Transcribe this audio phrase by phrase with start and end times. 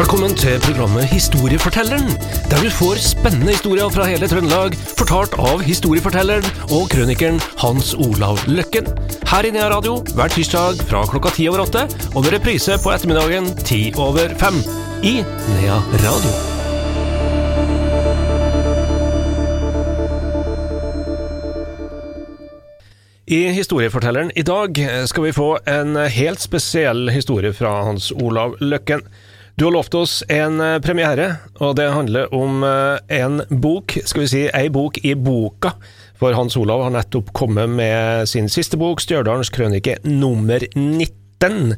[0.00, 2.14] Velkommen til programmet Historiefortelleren,
[2.48, 8.40] der du får spennende historier fra hele Trøndelag, fortalt av historiefortelleren og krønikeren Hans Olav
[8.48, 8.88] Løkken.
[9.28, 11.84] Her i Nea Radio hver tirsdag fra klokka ti over åtte,
[12.14, 14.56] og med reprise på ettermiddagen ti over fem.
[15.04, 15.18] I
[15.58, 15.76] Nea
[16.06, 16.32] Radio.
[23.28, 24.80] I Historiefortelleren i dag
[25.12, 29.04] skal vi få en helt spesiell historie fra Hans Olav Løkken.
[29.60, 31.26] Du har lovt oss en premiere,
[31.60, 35.74] og det handler om en bok, skal vi si ei bok i boka.
[36.16, 41.74] For Hans Olav har nettopp kommet med sin siste bok, Stjørdalens krønike nummer 19.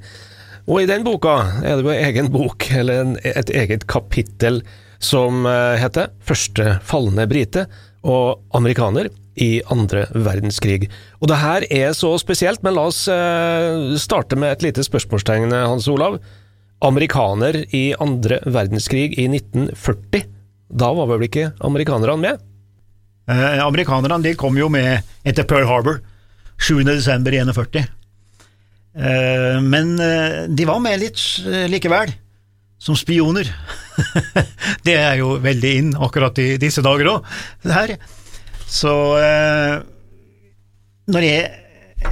[0.69, 4.61] Og i den boka er det jo egen bok, eller en, et eget kapittel,
[5.03, 7.65] som heter Første falne brite
[8.07, 9.11] og amerikaner
[9.43, 10.87] i andre verdenskrig.
[11.19, 15.51] Og det her er så spesielt, men la oss eh, starte med et lite spørsmålstegn,
[15.51, 16.21] Hans Olav.
[16.83, 20.25] Amerikaner i andre verdenskrig i 1940,
[20.73, 22.41] da var vel ikke amerikanerne med?
[23.31, 26.01] Eh, amerikanerne de kom jo med etter Pearl Harbor,
[26.59, 27.85] 7.12.41.
[28.93, 32.11] Eh, men eh, de var med litt eh, likevel,
[32.83, 33.47] som spioner.
[34.87, 37.95] det er jo veldig inn akkurat i disse dager òg.
[38.67, 39.79] Så eh,
[41.13, 42.11] når, jeg,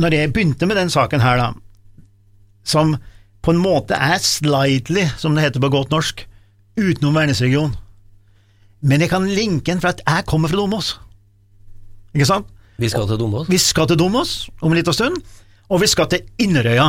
[0.00, 1.52] når jeg begynte med den saken her, da,
[2.64, 2.96] som
[3.44, 6.24] på en måte er slightly, som det heter på godt norsk,
[6.78, 7.74] utenom vernesregion,
[8.80, 10.92] men jeg kan linke den for at jeg kommer fra Domås.
[12.14, 12.50] Ikke sant?
[12.78, 13.48] Vi skal til Domås?
[13.50, 15.16] Vi skal til Domås om en liten stund,
[15.68, 16.88] og vi skal til Inderøya.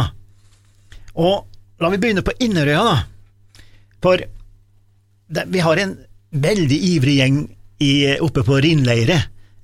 [1.18, 1.48] Og
[1.82, 3.64] la vi begynne på Inderøya, da.
[4.04, 5.98] For det, vi har en
[6.30, 7.42] veldig ivrig gjeng
[7.82, 7.92] i,
[8.22, 9.18] oppe på Rinnleire.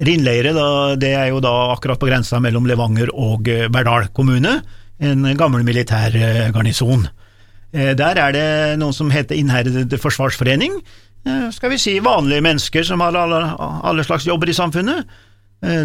[0.05, 0.67] Rinnleire da,
[0.99, 4.57] det er jo da akkurat på grensa mellom Levanger og eh, Verdal kommune,
[4.99, 6.13] en gammel militær
[6.55, 7.07] garnison.
[7.75, 10.79] Eh, Der er det noe som heter Innherred forsvarsforening,
[11.25, 13.41] eh, skal vi si vanlige mennesker som har alle,
[13.83, 15.05] alle slags jobber i samfunnet,
[15.63, 15.83] eh,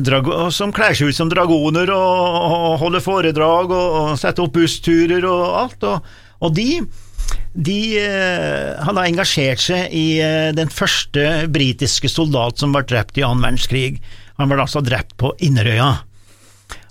[0.50, 5.26] som kler seg ut som dragoner og, og holder foredrag og, og setter opp bussturer
[5.26, 6.82] og alt, og, og de
[7.54, 10.18] de har engasjert seg i
[10.54, 13.98] den første britiske soldat som var drept i annen verdenskrig.
[14.38, 15.88] Han ble altså drept på Inderøya.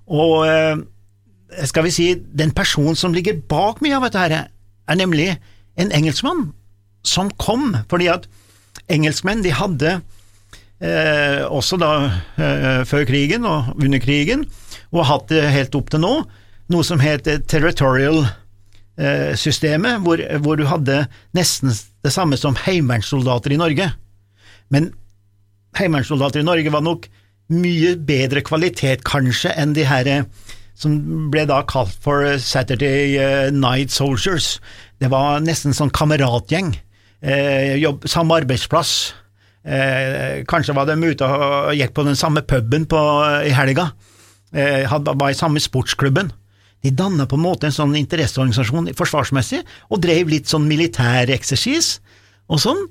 [0.07, 0.83] Og
[1.65, 4.49] skal vi si, den personen som ligger bak mye av dette, her,
[4.89, 5.31] er nemlig
[5.79, 6.49] en engelskmann
[7.05, 8.27] som kom fordi at
[8.91, 9.93] engelskmenn de hadde
[10.83, 11.93] eh, også da
[12.41, 14.45] eh, før krigen og under krigen,
[14.91, 16.13] og hatt det helt opp til nå,
[16.69, 18.23] noe som het territorial
[18.99, 19.33] eh,
[20.03, 21.05] hvor, hvor du hadde
[21.37, 21.73] nesten
[22.03, 23.89] det samme som heimevernssoldater i Norge.
[24.69, 24.91] Men
[25.77, 27.09] heimevernssoldater i Norge var nok
[27.49, 30.27] mye bedre kvalitet, kanskje, enn de her eh,
[30.79, 34.57] som ble da kalt for Saturday eh, Night Soldiers.
[34.99, 36.73] Det var nesten sånn kameratgjeng.
[37.19, 38.93] Eh, jobb, samme arbeidsplass.
[39.63, 43.01] Eh, kanskje var de ute og gikk på den samme puben på,
[43.43, 43.91] i helga.
[44.55, 46.31] Eh, hadde, var i samme sportsklubben.
[46.79, 51.97] De danna på en måte en sånn interesseorganisasjon forsvarsmessig, og drev litt sånn militæreksersis
[52.47, 52.85] og sånn.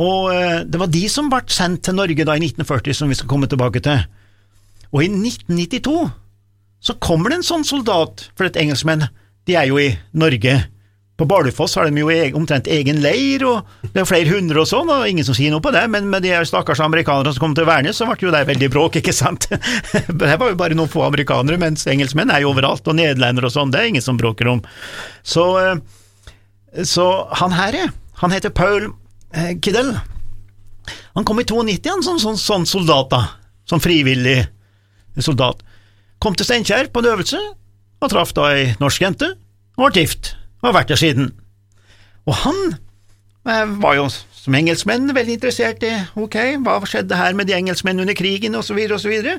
[0.00, 3.18] Og eh, det var de som ble sendt til Norge da i 1940, som vi
[3.18, 4.06] skal komme tilbake til.
[4.94, 6.23] Og i 1992
[6.84, 9.06] så kommer det en sånn soldat, for et engelskmenn,
[9.48, 10.56] de er jo i Norge.
[11.16, 14.90] På Bardufoss har de jo omtrent egen leir, og det er flere hundre og sånn,
[14.90, 17.68] og ingen som sier noe på det, men med de stakkars amerikanerne som kom til
[17.68, 19.46] Værnes, så ble det jo der veldig bråk, ikke sant?
[19.50, 23.56] Det var jo bare noen få amerikanere, mens engelskmenn er jo overalt, og nederlendere og
[23.56, 24.64] sånn, det er ingen som bråker om.
[25.22, 27.06] Så, eh, så
[27.40, 27.78] han her,
[28.20, 28.90] han heter Paul
[29.34, 29.60] Kiddel.
[29.64, 29.96] Kiddell.
[31.14, 33.22] Han kom i 92, han, sånn, sånn, sånn soldat, da,
[33.70, 34.44] som frivillig
[35.22, 35.62] soldat.
[36.24, 37.38] Kom til Steinkjer på en øvelse,
[38.00, 39.26] og traff da ei norsk jente,
[39.76, 40.30] og ble gift,
[40.62, 41.26] og har vært der siden.
[42.24, 47.50] Og han eh, var jo som engelskmenn veldig interessert i ok, hva skjedde her med
[47.50, 49.36] de engelskmennene under krigen, så videre,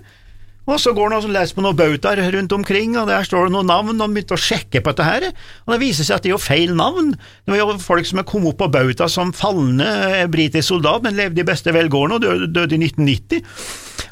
[0.66, 3.56] og så går han og leser på noen bautaer rundt omkring, og der står det
[3.58, 5.28] noen navn, og han begynte å sjekke på dette her,
[5.66, 7.12] og det viser seg at det er jo feil navn.
[7.46, 11.18] Det var jo folk som kommet opp på bauta som falne eh, britisk soldat, men
[11.18, 13.46] levde i beste velgående og døde, i 1990.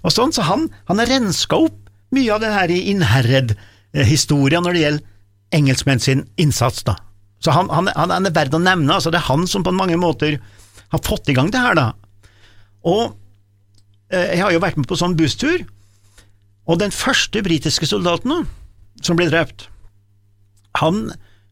[0.04, 1.83] Og sånn, så han, han renska opp
[2.14, 5.10] mye av det her i Innherred-historia når det gjelder
[5.54, 6.98] engelskmenn sin innsats, da.
[7.44, 10.00] Så han, han, han er verdt å nevne, altså det er han som på mange
[10.00, 10.40] måter
[10.94, 11.90] har fått i gang det her, da.
[12.88, 13.14] Og
[14.14, 15.66] eh, jeg har jo vært med på sånn busstur,
[16.64, 18.40] og den første britiske soldaten da,
[19.04, 19.68] som ble drept,
[20.80, 21.10] han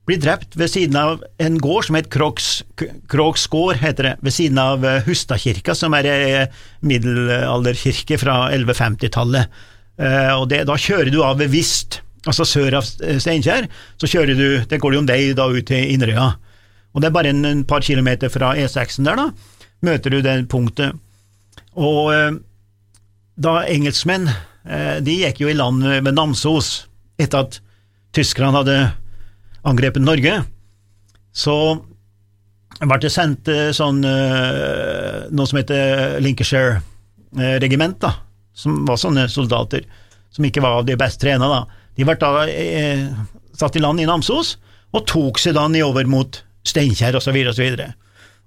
[0.10, 2.64] blir drept ved siden av en gård som het Kroks,
[3.12, 6.46] Kroks gård, heter det, ved siden av eh, Hustadkirka, som er ei
[6.88, 9.62] middelalderkirke fra 1150-tallet.
[10.00, 13.68] Eh, og det, Da kjører du av bevisst, altså sør av Steinkjer,
[14.00, 16.32] så kjører du, det går jo en vei da ut til Inderøya.
[16.94, 19.30] Og det er bare en, en par kilometer fra E6-en der, da,
[19.86, 20.98] møter du det punktet.
[21.80, 22.32] Og eh,
[23.42, 26.84] da engelskmenn eh, De gikk jo i land ved Namsos
[27.22, 27.62] etter at
[28.14, 28.76] tyskerne hadde
[29.68, 30.42] angrepet Norge.
[31.32, 31.56] Så
[32.82, 33.48] ble det sendt
[33.78, 38.12] sånn noe som heter Lincolnshire-regiment, da,
[38.62, 39.88] som var sånne soldater
[40.32, 41.50] som ikke var de best trena.
[41.50, 41.82] da.
[41.98, 43.08] De ble da eh,
[43.58, 44.56] satt i land i Namsos,
[44.92, 47.36] og tok seg da nedover mot Steinkjer osv.
[47.52, 47.68] osv.
[47.74, 48.00] Og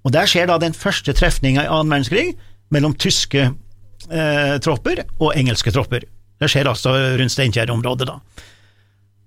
[0.05, 2.35] og Der skjer da den første trefninga i annen verdenskrig
[2.73, 6.05] mellom tyske eh, tropper og engelske tropper.
[6.37, 8.19] Det skjer altså rundt Steinkjer-området, da.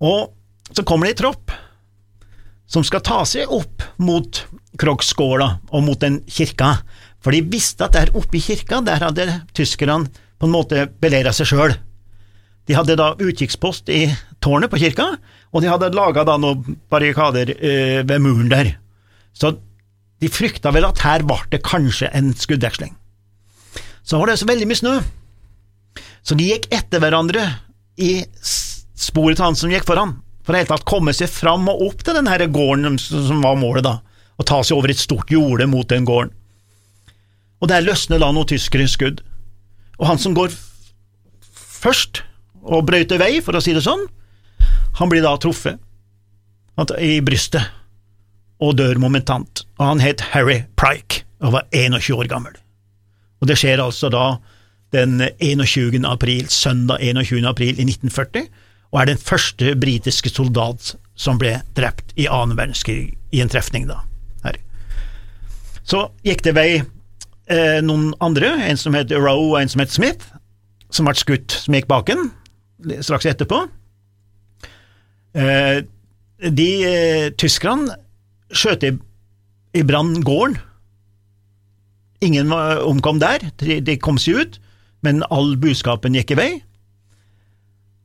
[0.07, 0.31] Og
[0.71, 1.55] så kommer det en tropp
[2.69, 4.43] som skal ta seg opp mot
[4.79, 6.77] Krogskåla og mot den kirka,
[7.19, 9.27] for de visste at der oppe i kirka, der hadde
[9.57, 10.07] tyskerne
[10.39, 11.75] på en måte beleira seg sjøl.
[12.69, 14.07] De hadde da utkikkspost i
[14.45, 15.15] tårnet på kirka,
[15.53, 18.75] og de hadde laga da noen barrikader eh, ved muren der.
[19.33, 19.55] Så
[20.21, 22.93] de frykta vel at her ble det kanskje en skuddveksling.
[24.05, 24.95] Så var det så veldig mye snø,
[26.23, 27.45] så de gikk etter hverandre
[28.01, 28.21] i
[28.99, 32.05] sporet til han som gikk foran, for i hele tatt komme seg fram og opp
[32.05, 33.99] til den her gården som var målet, da,
[34.37, 36.35] og ta seg over et stort jorde mot den gården.
[37.59, 39.23] Og der løsner da noen tyskere skudd,
[39.99, 40.55] og han som går
[41.79, 42.23] først
[42.69, 44.07] og brøyter vei, for å si det sånn,
[44.99, 45.79] han blir da truffet
[47.03, 47.75] i brystet
[48.63, 49.65] og dør momentant.
[49.79, 52.55] Og han het Harry Pryke og var 21 år gammel.
[53.39, 54.39] Og det skjer altså da
[54.95, 56.01] den 21.
[56.09, 57.47] april, søndag 21.
[57.47, 58.49] april i 1940,
[58.89, 63.89] og er den første britiske soldat som ble drept i annen verdenskrig i en trefning,
[63.91, 64.01] da.
[64.47, 64.57] Her.
[65.85, 66.71] Så gikk det vei
[67.53, 70.29] eh, noen andre, en som het Roe og en som het Smith,
[70.95, 72.31] som ble skutt, som gikk baken
[73.03, 73.65] straks etterpå.
[75.35, 75.83] Eh,
[76.39, 77.99] de eh, tyskerne
[78.55, 78.93] skjøt i,
[79.77, 80.59] i brann gården.
[82.25, 84.57] Ingen omkom der, de, de kom seg ut,
[85.07, 86.51] men all budskapen gikk i vei.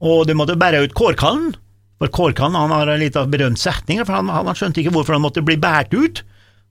[0.03, 1.55] Og de måtte bære ut Kårkallen,
[2.01, 5.23] for Kårkallen han har en liten berømt setning, for han, han, skjønte ikke hvorfor han
[5.23, 6.21] måtte bli båret ut.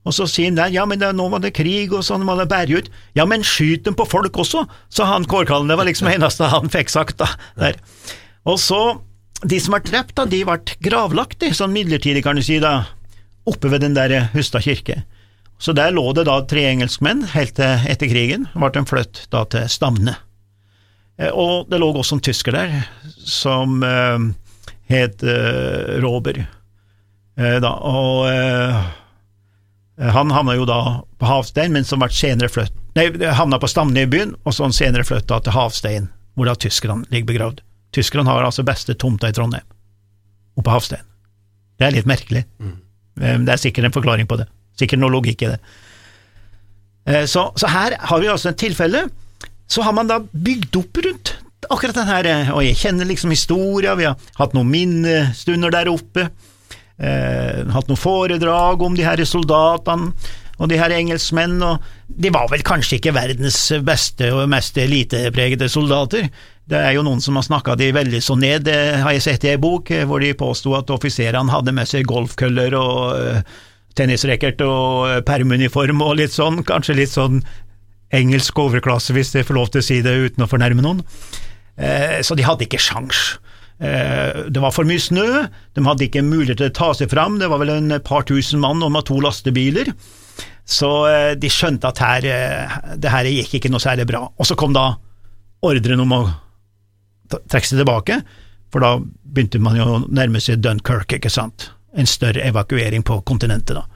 [0.03, 2.35] Og så sier han der, ja, men det, nå var det krig, og sånn, må
[2.39, 2.89] det bære ut.
[3.15, 6.51] Ja, men skyt dem på folk også, sa han Kårkallen, det var liksom det eneste
[6.51, 7.29] han fikk sagt, da.
[7.59, 7.79] Der.
[8.49, 8.81] Og så,
[9.47, 12.81] de som ble drept, da, de ble gravlagt, sånn midlertidig, kan du si, da,
[13.47, 15.03] oppe ved den der Hustad kirke.
[15.63, 19.45] Så der lå det da tre engelskmenn helt til etter krigen, ble de flyttet da
[19.47, 20.17] til Stamne.
[21.31, 22.73] Og det lå også en tysker der,
[23.23, 24.17] som uh,
[24.91, 26.41] het uh, Robert.
[27.39, 28.81] Uh, da, og eh,
[29.99, 30.79] han havna jo da
[31.21, 34.67] på Havstein, men som ble senere flytt Nei, havna på Stamne i byen, og så
[34.69, 37.63] senere flytta til Havstein, hvor da tyskerne ligger begravd.
[37.93, 39.65] Tyskerne har altså beste tomta i Trondheim,
[40.53, 41.07] oppe på Havstein.
[41.81, 42.43] Det er litt merkelig.
[42.61, 42.75] Mm.
[43.17, 44.45] Det er sikkert en forklaring på det.
[44.77, 45.57] Sikkert noe logikk i det.
[47.29, 49.07] Så, så her har vi altså et tilfelle.
[49.65, 51.33] Så har man da bygd opp rundt
[51.71, 56.27] akkurat den her, og jeg kjenner liksom historia, vi har hatt noen minnestunder der oppe,
[57.01, 60.13] eh, hatt noen foredrag om de her soldatene
[60.61, 65.67] og de her engelskmenn, og de var vel kanskje ikke verdens beste og mest elitepregede
[65.71, 66.27] soldater.
[66.69, 69.47] Det er jo noen som har snakka de veldig så ned, det har jeg sett
[69.47, 73.57] i ei bok, hvor de påsto at offiserene hadde med seg golfkøller og uh,
[73.97, 77.41] tennisracket og uh, permuniform og litt sånn, kanskje litt sånn
[78.13, 81.01] engelsk overklasse, hvis jeg får lov til å si det uten å fornærme noen.
[81.75, 83.39] Eh, så de hadde ikke sjans.
[83.79, 87.39] Eh, det var for mye snø, de hadde ikke mulighet til å ta seg fram,
[87.41, 89.91] det var vel en par tusen mann og med to lastebiler.
[90.63, 92.27] Så eh, de skjønte at her,
[93.01, 94.25] det her gikk ikke noe særlig bra.
[94.37, 94.91] Og så kom da
[95.65, 96.23] ordren om å
[97.33, 98.19] trekke seg tilbake,
[98.73, 101.71] for da begynte man jo å nærme seg Dunkerque, ikke sant.
[101.97, 103.87] En større evakuering på kontinentet, da.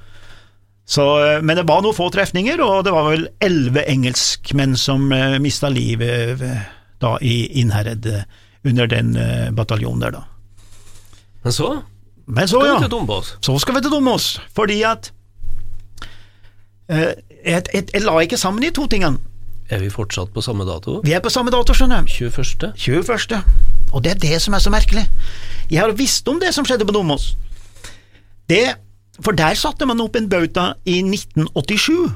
[0.88, 1.04] Så,
[1.44, 5.10] men det var noen få trefninger, og det var vel elleve engelskmenn som
[5.44, 6.40] mista livet
[7.04, 8.08] da i Innherred
[8.68, 10.24] under den uh, bataljonen der, da.
[11.44, 11.70] Men så?
[12.28, 12.76] Men så, skal ja.
[12.76, 13.38] vi til Dombås?
[13.42, 15.14] Så skal vi til Dombås, fordi at
[16.90, 17.14] eh,
[17.46, 19.22] jeg, jeg, jeg, la ikke sammen de to tingene.
[19.72, 21.00] Er vi fortsatt på samme dato?
[21.04, 22.12] Vi er på samme dato, skjønner du.
[22.12, 22.74] 21.
[22.76, 23.40] 21.
[23.92, 25.06] Og det er det som er så merkelig.
[25.72, 27.34] Jeg har visst om det som skjedde på Dombås.
[29.24, 32.12] For der satte man opp en bauta i 1987.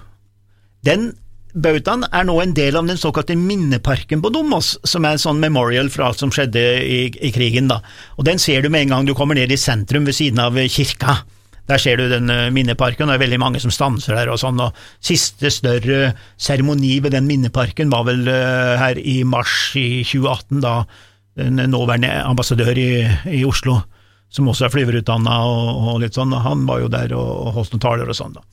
[0.86, 1.12] Den
[1.52, 5.42] Bautaen er nå en del av den såkalte minneparken på Dombås, som er en sånn
[5.42, 7.68] memorial for alt som skjedde i, i, krigen.
[7.68, 7.82] da.
[8.16, 10.56] Og Den ser du med en gang du kommer ned i sentrum ved siden av
[10.72, 11.22] kirka.
[11.68, 14.40] Der ser du den uh, minneparken, og det er veldig mange som stanser der og
[14.40, 14.60] sånn.
[14.64, 20.64] og Siste større seremoni ved den minneparken var vel uh, her i mars i 2018,
[20.64, 20.84] da
[21.40, 22.92] den nåværende ambassadør i,
[23.32, 23.78] i Oslo
[24.32, 27.84] som også er flyverutdanna og, og, litt sånn, han var jo der og holdt noen
[27.84, 28.44] taler og sånn, da.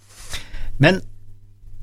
[0.83, 1.00] Men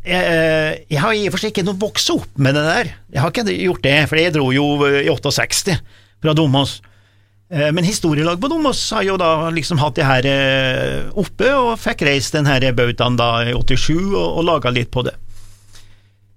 [0.08, 3.24] jeg, jeg har i og for seg ikke noe vokst opp med det der, jeg
[3.24, 5.78] har ikke gjort det, for jeg dro jo i 68
[6.24, 6.78] fra Domås.
[7.50, 11.76] Eh, men Historielag på Domås har jo da liksom hatt det her eh, oppe, og
[11.82, 15.16] fikk reist den her bautaen da i 87 og, og laga litt på det.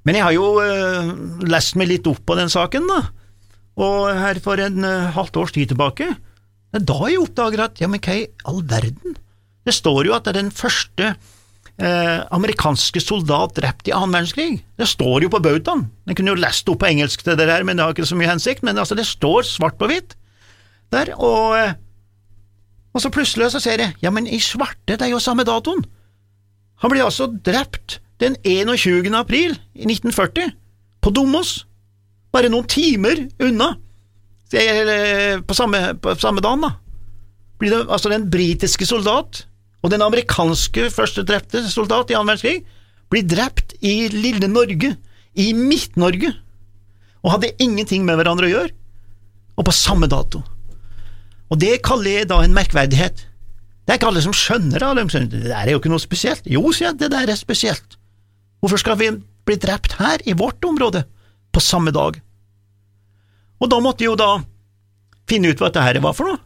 [0.09, 3.03] Men jeg har jo lest meg litt opp på den saken, da,
[3.79, 6.07] og her for en halvt års tid tilbake,
[6.73, 9.17] det er da jeg oppdager at ja, men hva i all verden?
[9.65, 11.13] Det står jo at det er den første
[11.83, 14.63] uh, amerikanske soldat drept i annen verdenskrig.
[14.79, 15.87] Det står jo på bautaen.
[16.09, 18.19] Jeg kunne jo lest opp på engelsk til det der, men det har ikke så
[18.19, 20.17] mye hensikt, men altså, det står svart på hvitt
[20.95, 21.53] der, og,
[22.97, 25.83] og så plutselig så ser jeg, ja, men i svarte, det er jo samme datoen.
[26.81, 29.11] Han blir altså drept den 21.
[29.15, 30.55] april i 1940,
[31.05, 31.67] på Domås,
[32.33, 33.75] bare noen timer unna,
[34.49, 36.73] på samme, på samme dagen, da,
[37.61, 39.45] blir det altså den britiske soldat
[39.83, 42.65] og den amerikanske første drepte soldat i annen verdenskrig
[43.13, 44.95] blir drept i lille Norge,
[45.39, 46.33] i Midt-Norge,
[47.23, 48.75] og hadde ingenting med hverandre å gjøre,
[49.59, 50.43] og på samme dato.
[51.49, 53.25] Og det kaller jeg da en merkverdighet.
[53.89, 55.07] Det er ikke alle som skjønner det.
[55.33, 56.45] Det der er jo ikke noe spesielt.
[56.45, 57.97] Jo, sier jeg, det der er spesielt.
[58.61, 59.09] Hvorfor skal vi
[59.49, 61.07] bli drept her, i vårt område,
[61.55, 62.19] på samme dag?
[63.59, 64.43] Og da måtte jeg jo da
[65.29, 66.43] finne ut hva dette her var for noe.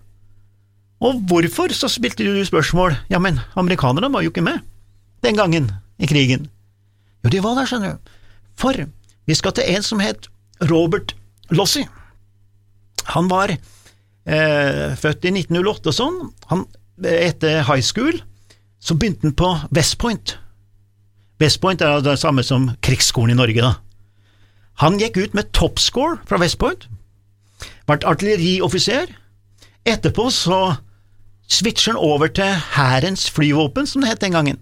[1.02, 4.62] Og hvorfor, så spilte du spørsmål, ja, men amerikanerne var jo ikke med
[5.24, 6.46] den gangen i krigen.
[7.24, 8.12] Jo, de var der, skjønner du,
[8.58, 8.84] for
[9.26, 10.28] vi skal til en som het
[10.70, 11.16] Robert
[11.50, 11.82] Lossi.
[13.14, 16.20] Han var eh, født i 1908 og sånn.
[16.52, 16.66] Han,
[17.02, 18.22] etter high school
[18.82, 20.36] så begynte han på West Point
[21.42, 23.72] West Point er det samme som krigsskolen i Norge, da.
[24.82, 26.86] Han gikk ut med toppscore fra West Point,
[27.88, 29.10] ble artillerioffiser.
[29.88, 30.60] Etterpå så
[31.50, 34.60] switcher han over til Hærens flyvåpen, som det het den gangen.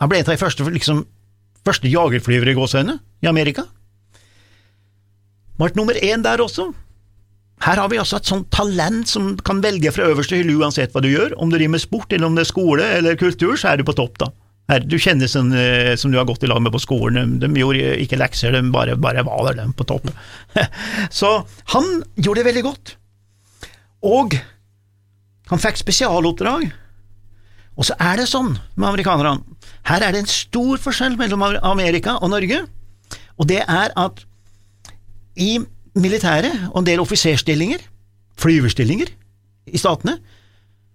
[0.00, 1.04] Han ble en av de første, liksom,
[1.66, 3.66] første jagerflyvere i gåsehøyne i Amerika.
[5.60, 6.72] Ble nummer én der også.
[7.62, 11.02] Her har vi altså et sånt talent som kan velge fra øverste hylle uansett hva
[11.04, 11.36] du gjør.
[11.38, 13.86] Om du driver med sport, eller om det er skole eller kultur, så er du
[13.86, 14.32] på topp, da.
[14.70, 17.46] Her, du kjenner sånn, eh, som du har gått i lag med på skolen, de,
[17.50, 20.08] de gjorde ikke lekser, de bare, bare var der, de, på topp.
[21.20, 21.32] Så
[21.74, 22.94] han gjorde det veldig godt.
[24.06, 24.34] Og
[25.52, 26.70] han fikk spesialoppdrag.
[27.76, 29.40] Og så er det sånn med amerikanerne,
[29.88, 32.62] her er det en stor forskjell mellom Amerika og Norge,
[33.40, 34.20] og det er at
[35.40, 35.56] i
[35.98, 37.80] militæret og en del offiserstillinger,
[38.40, 39.10] flyverstillinger
[39.72, 40.18] i statene,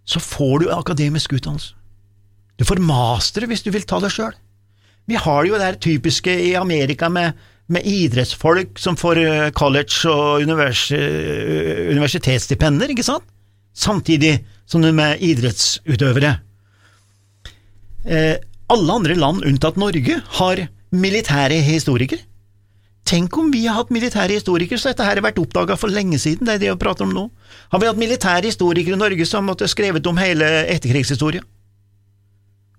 [0.08, 1.74] så får du akademisk utdannelse.
[2.58, 4.34] Du får mastere hvis du vil ta det sjøl.
[5.08, 7.38] Vi har jo det typiske i Amerika med,
[7.70, 13.26] med idrettsfolk som får eh, college- og univers, eh, universitetsstipender, ikke sant?
[13.78, 16.38] Samtidig som de er idrettsutøvere.
[18.08, 18.36] Eh,
[18.68, 22.24] alle andre land unntatt Norge har militære historikere.
[23.08, 26.18] Tenk om vi har hatt militære historikere, så dette her har vært oppdaga for lenge
[26.20, 27.30] siden, det er det vi prater om nå.
[27.72, 31.46] Har vi hatt militære historikere i Norge som måtte skrevet om hele etterkrigshistoria?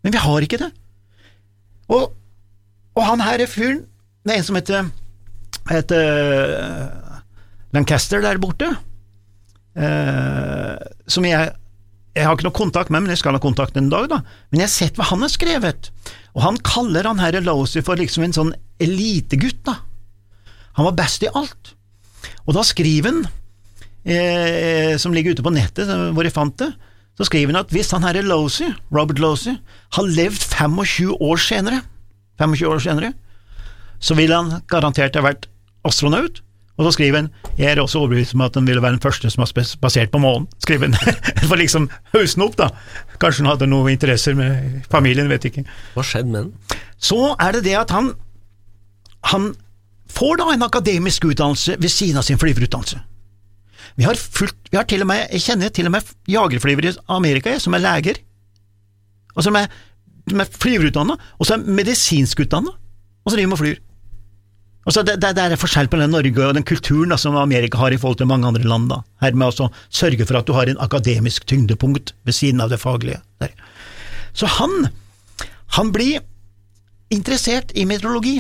[0.05, 0.69] Men vi har ikke det.
[1.88, 2.12] Og,
[2.93, 3.81] og han her er fyren
[4.26, 4.88] Det er en som heter,
[5.71, 6.09] heter
[6.61, 7.21] uh,
[7.73, 8.69] Lancaster der borte,
[9.78, 11.52] som jeg
[12.18, 14.20] jeg har ikke noe kontakt med, men jeg skal ha kontakt en dag, da.
[14.50, 15.90] Men jeg har sett hva han har skrevet,
[16.35, 19.76] og han kaller han herre Losey for liksom en sånn elitegutt, da.
[20.78, 21.75] Han var best i alt.
[22.47, 23.28] Og da skriver han,
[24.02, 26.73] eh, som ligger ute på nettet, hvor jeg fant det,
[27.18, 29.56] så skriver han at hvis han herre Losey, Robert Losey,
[29.94, 31.82] har levd 25 år senere,
[32.38, 33.12] 25 år senere,
[33.99, 35.49] så ville han garantert ha vært
[35.87, 36.42] astronaut.
[36.78, 39.30] Og så skriver han jeg er også overbevist om at han ville være den første
[39.35, 40.47] som har basert på månen.
[40.62, 41.16] skriver han,
[41.50, 42.70] For liksom hausse opp, da.
[43.18, 45.66] Kanskje han hadde noen interesser med familien, vet ikke.
[45.97, 46.78] Hva skjedde med den?
[46.99, 48.12] Så er det det at han,
[49.32, 49.52] han
[50.14, 53.02] får da en akademisk utdannelse ved siden av sin flyverutdannelse.
[53.99, 56.99] Vi har, fulgt, vi har til og med, Jeg kjenner til og med jagerflyvere i
[57.11, 58.23] Amerika som er leger,
[59.35, 59.66] og som er,
[60.30, 63.80] som er flyverutdanna, og som er medisinsk utdanna, og så driver med flyr.
[64.87, 67.37] Og så det, det, det, er forskjell på den Norge og den kulturen da, som
[67.37, 68.88] Amerika har i forhold til mange andre land.
[68.92, 72.73] da, her med å sørge for at du har en akademisk tyngdepunkt ved siden av
[72.73, 73.20] det faglige.
[73.42, 73.52] Der.
[74.32, 74.88] Så han,
[75.76, 76.23] han blir
[77.12, 78.38] interessert i meteorologi.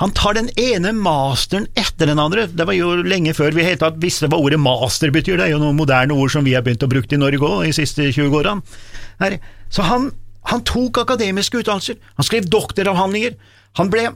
[0.00, 2.46] Han tar den ene masteren etter den andre.
[2.48, 5.36] Det var jo lenge før vi helt tatt visste hva ordet master betyr.
[5.36, 7.66] Det er jo noen moderne ord som vi har begynt å bruke i Norge òg,
[7.68, 9.36] de siste 20 årene.
[9.72, 10.08] Så han,
[10.48, 13.36] han, tok akademiske utdannelser, han skrev doktoravhandlinger,
[13.78, 14.08] han ble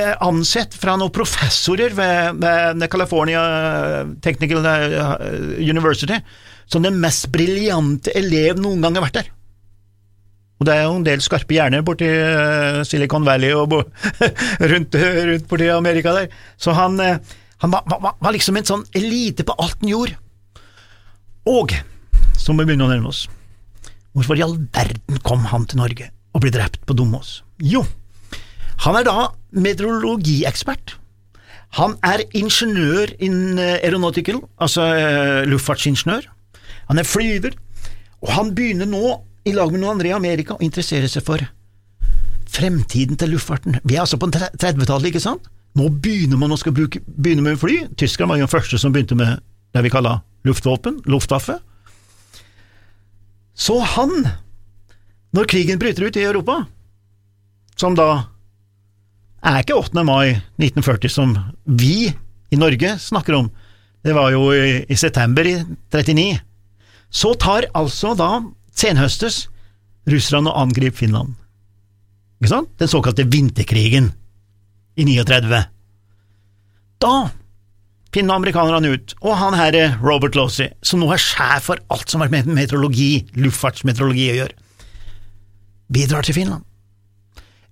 [0.00, 3.42] ansett fra noen professorer ved, ved California
[4.24, 6.16] Technical eh, University,
[6.66, 9.30] som den mest briljante elev noen gang har vært der.
[10.62, 13.74] Og det er jo en del skarpe hjerner borti eh, Silicon Valley og
[14.72, 16.32] rundt, rundt borti Amerika der.
[16.56, 17.18] Så han, eh,
[17.64, 20.18] han var, var, var, liksom en sånn elite på alt han gjorde.
[21.50, 21.74] Og,
[22.38, 23.26] så må vi begynne å nærme oss,
[24.14, 27.40] hvorfor i all verden kom han til Norge og ble drept på Domås?
[27.58, 27.82] Jo,
[28.86, 29.16] han er da
[29.52, 30.96] meteorologiekspert.
[31.78, 34.84] Han er ingeniør in aeronautical, altså
[35.48, 36.28] luftfartsingeniør.
[36.90, 37.56] Han er flyver,
[38.20, 39.16] og han begynner nå,
[39.48, 41.42] i lag med noen andre i Amerika, å interessere seg for
[42.52, 43.80] fremtiden til luftfarten.
[43.82, 45.48] Vi er altså på 30-tallet, ikke sant?
[45.78, 47.86] Nå begynner man å skal bruke, begynne med fly.
[47.96, 49.40] Tyskland var jo den første som begynte med
[49.72, 51.56] det vi kaller luftvåpen, Luftwaffe.
[53.56, 54.12] Så han,
[55.32, 56.58] når krigen bryter ut i Europa,
[57.80, 58.28] som da
[59.42, 60.04] er ikke 8.
[60.06, 61.34] mai 1940 som
[61.66, 62.12] vi
[62.52, 63.50] i Norge snakker om,
[64.02, 65.56] det var jo i, i september i
[65.92, 66.40] 39,
[67.12, 68.30] så tar altså da
[68.76, 69.46] senhøstes
[70.10, 71.36] russerne og angriper Finland.
[72.40, 72.72] Ikke sant?
[72.80, 74.10] Den såkalte vinterkrigen
[74.98, 75.62] i 39.
[77.02, 77.14] Da
[78.12, 82.24] finner amerikanerne ut, og han herre Robert Losey, som nå er sjef for alt som
[82.24, 84.58] har med meteorologi, luftfartsmeteorologi å gjøre,
[85.92, 86.66] vi drar til Finland.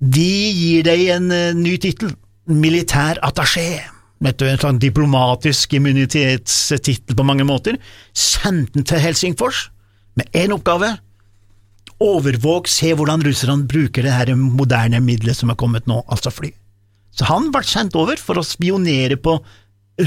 [0.01, 2.15] Vi gir deg en uh, ny tittel,
[2.49, 3.83] militær attaché.
[4.21, 7.77] Vet du, en sånn diplomatisk immunitetstittel på mange måter.
[8.17, 9.69] Send den til Helsingfors
[10.17, 10.95] med én oppgave.
[12.01, 16.53] Overvåk, se hvordan russerne bruker det her moderne middelet som er kommet nå, altså fly.
[17.13, 19.37] Så han ble sendt over for å spionere på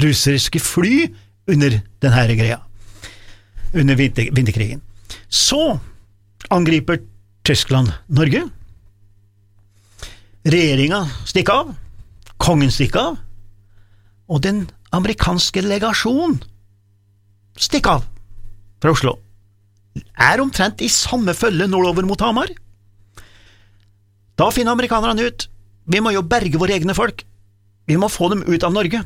[0.02, 1.04] russiske fly
[1.50, 2.58] under denne greia,
[3.74, 4.82] under vinter, vinterkrigen.
[5.28, 5.76] Så
[6.54, 7.02] angriper
[7.46, 8.46] Tyskland Norge.
[10.44, 11.70] Regjeringa stikker av,
[12.36, 13.14] kongen stikker av,
[14.28, 16.36] og den amerikanske legasjonen
[17.56, 18.04] stikker av
[18.82, 19.14] fra Oslo.
[20.20, 22.52] Er omtrent i samme følge nordover mot Hamar.
[24.36, 25.48] Da finner amerikanerne ut
[25.88, 27.24] vi må jo berge våre egne folk,
[27.88, 29.00] vi må få dem ut av Norge.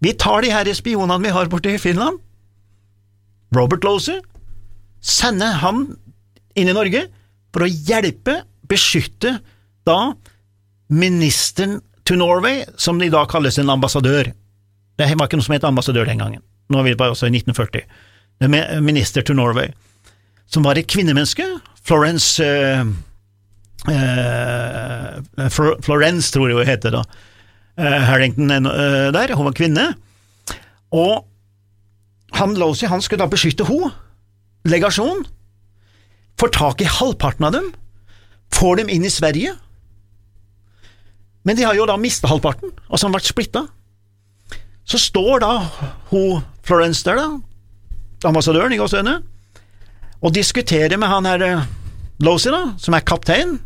[0.00, 2.20] Vi tar de her spionene vi har borte i Finland,
[3.52, 4.20] Robert Losey,
[5.00, 5.88] sender han
[6.56, 7.08] inn i Norge
[7.52, 9.40] for å hjelpe, beskytte,
[9.88, 10.14] da
[10.90, 14.32] ministeren to Norway, som de da kalles en ambassadør.
[14.98, 17.34] Det var ikke noe som het ambassadør den gangen, nå er vi bare også i
[17.38, 17.86] 1940.
[18.40, 19.70] Det er minister to Norway,
[20.50, 21.46] som var et kvinnemenneske,
[21.86, 22.84] Florence uh,
[23.88, 25.48] uh,
[25.84, 27.04] Florence, tror jeg hun heter da,
[27.80, 29.86] uh, Harrington der, hun var kvinne,
[30.90, 31.26] og
[32.36, 33.92] han Losey, han skulle da beskytte henne,
[34.68, 35.24] legasjonen,
[36.40, 37.70] får tak i halvparten av dem,
[38.54, 39.54] får dem inn i Sverige,
[41.44, 43.64] men de har jo da mista halvparten, altså han vært splitta.
[44.84, 45.52] Så står da
[46.10, 49.20] hun Florence der, da, ambassadøren i gåsehudene,
[50.20, 51.68] og diskuterer med han her eh,
[52.20, 53.56] Losey, da, som er kaptein,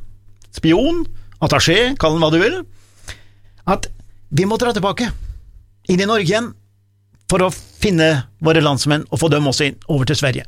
[0.55, 1.03] spion,
[1.43, 2.61] attaché, kall han hva du vil,
[3.67, 3.89] at
[4.35, 5.09] vi må dra tilbake,
[5.91, 6.53] inn i Norge igjen,
[7.31, 10.47] for å finne våre landsmenn og få dem også inn, over til Sverige.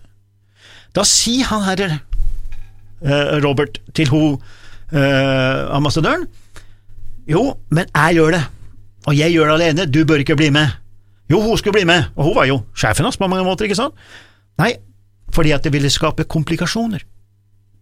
[0.95, 1.83] Da sier han her,
[3.03, 4.37] eh, Robert, til hun
[4.93, 6.29] eh, ambassadøren,
[7.27, 7.43] jo,
[7.75, 8.43] men jeg gjør det,
[9.07, 10.71] og jeg gjør det alene, du bør ikke bli med.
[11.31, 13.79] Jo, hun skulle bli med, og hun var jo sjefen hans på mange måter, ikke
[13.79, 13.97] sant?
[14.61, 14.77] Nei,
[15.35, 17.03] fordi at det ville skape komplikasjoner.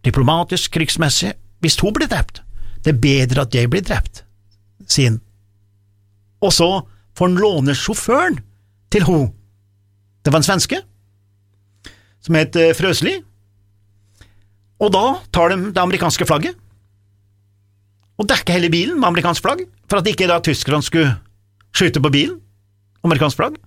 [0.04, 2.40] Diplomatisk, krigsmessig, hvis hun blir drept.
[2.84, 4.24] Det er bedre at jeg blir drept,
[4.88, 5.20] sier han.
[6.44, 6.68] Og så
[7.16, 8.40] får han låne sjåføren
[8.92, 9.30] til hun.
[10.24, 10.80] Det var en svenske,
[12.24, 13.18] som het eh, Frøsli,
[14.80, 16.56] og da tar de det amerikanske flagget
[18.18, 21.16] og dekke hele bilen med amerikansk flagg, for at ikke da tyskerne skulle
[21.74, 22.38] skyte på bilen,
[23.04, 23.58] amerikansk flagg.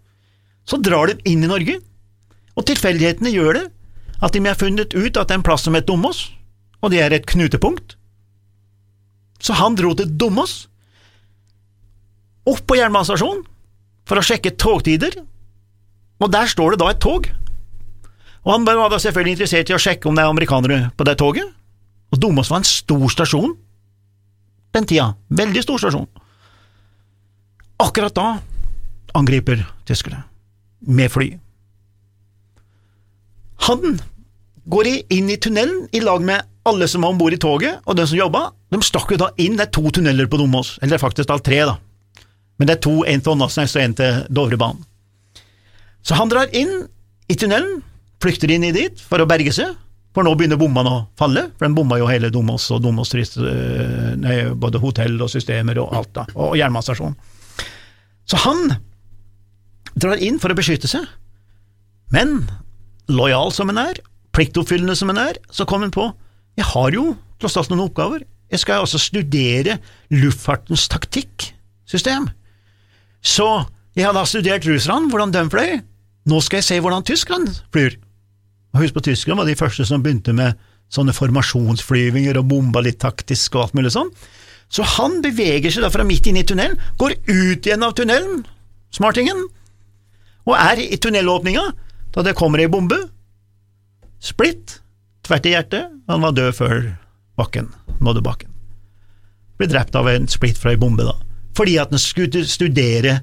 [0.67, 1.79] Så drar de inn i Norge,
[2.57, 3.65] og tilfeldighetene gjør det
[4.23, 6.23] at de har funnet ut at det er en plass som heter Domås,
[6.81, 7.97] og det er et knutepunkt.
[9.43, 10.65] Så han dro til Domås,
[12.47, 13.43] opp på jernbanestasjonen,
[14.07, 15.19] for å sjekke togtider,
[16.23, 17.27] og der står det da et tog.
[18.47, 21.17] Og han var da selvfølgelig interessert i å sjekke om det er amerikanere på det
[21.19, 21.51] toget,
[22.07, 23.57] og Domås var en stor stasjon
[24.77, 25.11] den tida.
[25.27, 26.07] Veldig stor stasjon.
[27.81, 28.27] Akkurat da
[29.17, 30.23] angriper tyskerne,
[30.81, 31.31] med fly.
[33.67, 33.97] Han
[34.69, 37.95] går inn i tunnelen i lag med alle som var om bord i toget, og
[37.97, 38.49] den som jobba.
[38.73, 41.29] De stakk jo da inn, det er to tunneler på Domås, eller det er faktisk
[41.29, 41.77] da tre, da.
[42.57, 44.85] Men det er to, en til Åndalsnes og en til Dovrebanen.
[46.03, 46.87] Så han drar inn
[47.27, 47.81] i tunnelen,
[48.23, 49.75] flykter inn i dit for å berge seg,
[50.17, 54.15] for nå begynner bommene å falle, for den bomma jo hele Domås og Domås eh,
[54.17, 57.13] nei, både hotell og systemer og alt, da, og jernbanestasjonen.
[58.27, 58.63] Så han
[59.93, 61.06] drar inn for å beskytte seg,
[62.10, 62.47] men
[63.13, 64.01] lojal som han er,
[64.34, 66.10] pliktoppfyllende som han er, så kom han på
[66.58, 68.23] jeg har jo tross alt noen oppgaver.
[68.49, 69.77] Jeg skal også studere
[70.10, 72.25] luftfartens taktikksystem.
[73.21, 73.45] Så
[73.93, 75.77] jeg har da studert russerne, hvordan de fløy.
[76.27, 77.99] Nå skal jeg se hvordan tyskerne flyr.
[78.81, 80.57] Husk på Tyskland var de første som begynte med
[80.93, 84.11] sånne formasjonsflyvinger og bomba litt taktisk og alt mulig sånn.
[84.71, 88.43] Så han beveger seg da fra midt inn i tunnelen, går ut igjen av tunnelen,
[88.95, 89.45] smartingen,
[90.47, 91.63] og er i tunnelåpninga
[92.15, 92.99] da det kommer ei bombe.
[94.23, 94.79] Splitt,
[95.27, 96.79] tvert i hjertet, han var død før
[97.39, 97.71] bakken
[98.03, 98.51] nådde bakken.
[99.57, 101.15] Ble drept av en splitt fra ei bombe, da,
[101.57, 103.19] fordi at han skulle studere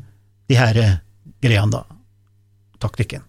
[0.51, 0.81] de her
[1.43, 1.85] greiene, da,
[2.83, 3.23] taktikken.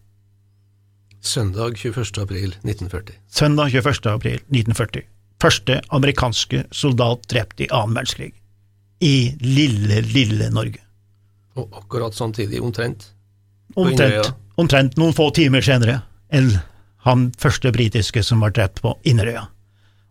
[1.25, 2.05] Søndag 21.
[2.21, 3.15] april 1940.
[3.27, 4.11] Søndag 21.
[4.11, 5.01] april 1940.
[5.41, 8.29] Første amerikanske soldat drept i annen verdenskrig.
[9.01, 10.83] I lille, lille Norge.
[11.57, 13.07] Og akkurat samtidig, omtrent.
[13.75, 16.51] Omtrent, omtrent noen få timer senere enn
[17.07, 19.47] han første britiske som var drept på Inderøya.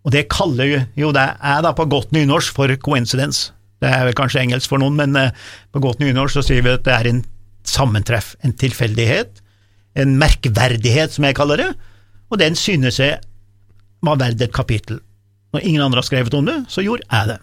[0.05, 3.53] Og det kaller jo det er da på godt nynorsk for coincidence.
[3.81, 5.33] Det er vel kanskje engelsk for noen, men eh,
[5.71, 7.25] på godt nynorsk så sier vi at det er en
[7.65, 9.44] sammentreff, en tilfeldighet,
[9.97, 11.71] en merkverdighet, som jeg kaller det,
[12.31, 13.21] og den synes jeg
[14.05, 15.01] var verdt et kapittel.
[15.55, 17.39] Når ingen andre har skrevet om det, så gjorde jeg det.